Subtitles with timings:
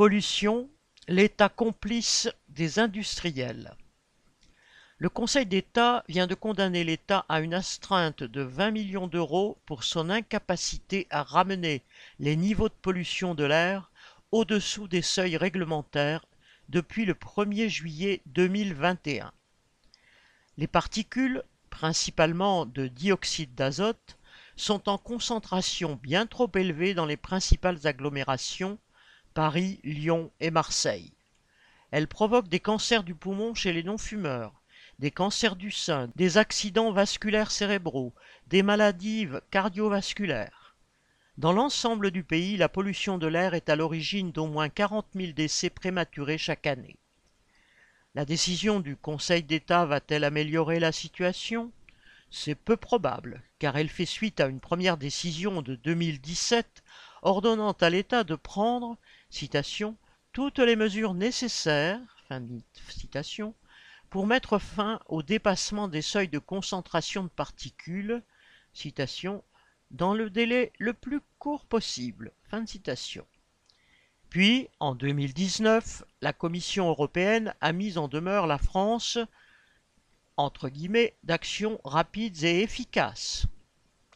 [0.00, 0.70] Pollution,
[1.08, 3.74] l'État complice des industriels.
[4.96, 9.84] Le Conseil d'État vient de condamner l'État à une astreinte de 20 millions d'euros pour
[9.84, 11.82] son incapacité à ramener
[12.18, 13.90] les niveaux de pollution de l'air
[14.32, 16.24] au-dessous des seuils réglementaires
[16.70, 19.30] depuis le 1er juillet 2021.
[20.56, 24.16] Les particules, principalement de dioxyde d'azote,
[24.56, 28.78] sont en concentration bien trop élevée dans les principales agglomérations
[29.34, 31.12] Paris, Lyon et Marseille.
[31.92, 34.60] Elles provoquent des cancers du poumon chez les non-fumeurs,
[34.98, 38.12] des cancers du sein, des accidents vasculaires cérébraux,
[38.48, 40.74] des maladies cardiovasculaires.
[41.38, 45.32] Dans l'ensemble du pays, la pollution de l'air est à l'origine d'au moins 40 000
[45.32, 46.96] décès prématurés chaque année.
[48.14, 51.70] La décision du Conseil d'État va-t-elle améliorer la situation?
[52.30, 56.82] C'est peu probable, car elle fait suite à une première décision de 2017
[57.22, 58.96] ordonnant à l'État de prendre,
[60.32, 62.00] toutes les mesures nécessaires,
[64.10, 68.22] pour mettre fin au dépassement des seuils de concentration de particules,
[69.90, 72.32] dans le délai le plus court possible.
[74.28, 79.18] Puis, en 2019, la Commission européenne a mis en demeure la France,
[80.36, 83.46] entre guillemets, d'actions rapides et efficaces.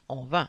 [0.09, 0.49] En vain.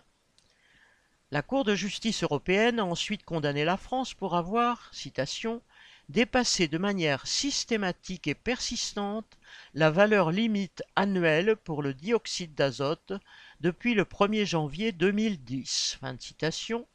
[1.32, 5.62] La Cour de justice européenne a ensuite condamné la France pour avoir, citation,
[6.08, 9.38] dépassé de manière systématique et persistante
[9.74, 13.14] la valeur limite annuelle pour le dioxyde d'azote
[13.60, 15.98] depuis le 1er janvier 2010.
[16.00, 16.86] Fin de citation,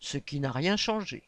[0.00, 1.22] ce qui n'a rien changé.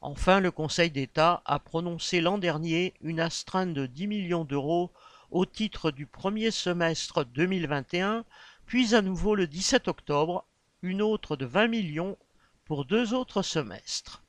[0.00, 4.90] Enfin, le Conseil d'État a prononcé l'an dernier une astreinte de 10 millions d'euros
[5.30, 8.24] au titre du premier semestre 2021,
[8.66, 10.44] puis à nouveau le 17 octobre,
[10.86, 12.16] une autre de 20 millions
[12.64, 14.22] pour deux autres semestres.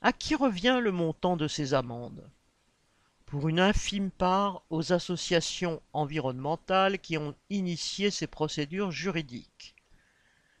[0.00, 2.30] À qui revient le montant de ces amendes?
[3.26, 9.74] Pour une infime part aux associations environnementales qui ont initié ces procédures juridiques.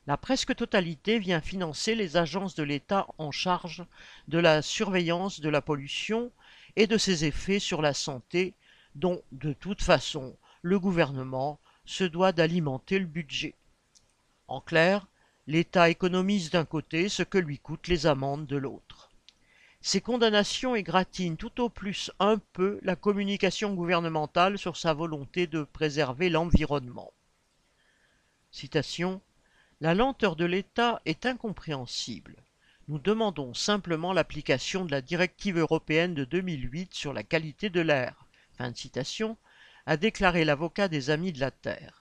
[0.08, 3.84] La presque totalité vient financer les agences de l'État en charge
[4.26, 6.32] de la surveillance de la pollution
[6.74, 8.54] et de ses effets sur la santé
[8.96, 13.54] dont, de toute façon, le gouvernement se doit d'alimenter le budget.
[14.50, 15.06] En clair,
[15.46, 19.08] l'État économise d'un côté ce que lui coûtent les amendes de l'autre.
[19.80, 25.62] Ces condamnations égratignent tout au plus un peu la communication gouvernementale sur sa volonté de
[25.62, 27.12] préserver l'environnement.
[29.80, 32.34] La lenteur de l'État est incompréhensible.
[32.88, 38.26] Nous demandons simplement l'application de la directive européenne de 2008 sur la qualité de l'air.
[38.58, 39.36] Fin de
[39.86, 41.99] a déclaré l'avocat des Amis de la Terre.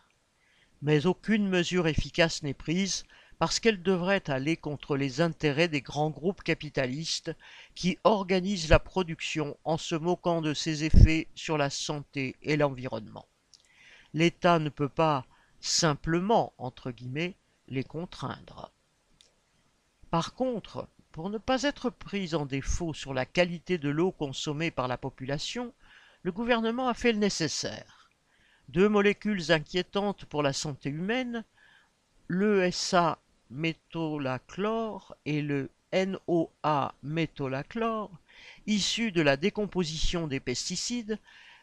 [0.82, 3.04] Mais aucune mesure efficace n'est prise
[3.38, 7.36] parce qu'elle devrait aller contre les intérêts des grands groupes capitalistes
[7.74, 13.26] qui organisent la production en se moquant de ses effets sur la santé et l'environnement.
[14.14, 15.26] L'État ne peut pas
[15.62, 17.36] simplement, entre guillemets,
[17.68, 18.72] les contraindre.
[20.10, 24.72] Par contre, pour ne pas être pris en défaut sur la qualité de l'eau consommée
[24.72, 25.74] par la population,
[26.24, 27.99] le gouvernement a fait le nécessaire.
[28.70, 31.44] Deux molécules inquiétantes pour la santé humaine,
[32.28, 33.18] l'ESA
[33.50, 38.12] métolachlore et le NOA métolachlore,
[38.68, 41.18] issus de la décomposition des pesticides,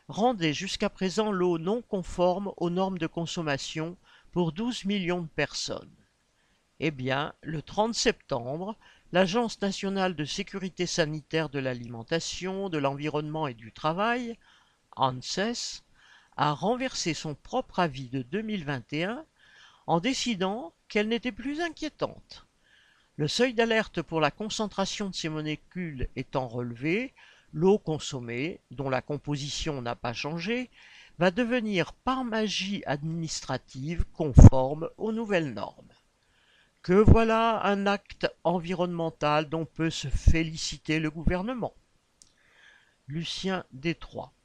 [0.08, 3.96] rendaient jusqu'à présent l'eau non conforme aux normes de consommation
[4.32, 5.94] pour 12 millions de personnes.
[6.80, 8.74] Eh bien, le 30 septembre,
[9.12, 14.36] l'Agence nationale de sécurité sanitaire de l'alimentation, de l'environnement et du travail,
[14.96, 15.84] ANSES,
[16.36, 19.24] a renversé son propre avis de 2021
[19.86, 22.46] en décidant qu'elle n'était plus inquiétante.
[23.16, 27.14] Le seuil d'alerte pour la concentration de ces molécules étant relevé,
[27.52, 30.70] l'eau consommée, dont la composition n'a pas changé,
[31.18, 35.92] va devenir par magie administrative conforme aux nouvelles normes.
[36.82, 41.74] Que voilà un acte environnemental dont peut se féliciter le gouvernement.
[43.08, 44.35] Lucien Détroit